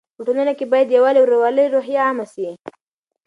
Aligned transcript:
په 0.15 0.21
ټولنه 0.27 0.53
کې 0.57 0.65
باید 0.71 0.87
د 0.89 0.95
یووالي 0.97 1.17
او 1.21 1.25
ورورولۍ 1.25 1.65
روحیه 1.73 2.01
عامه 2.07 2.25
سي. 2.33 2.47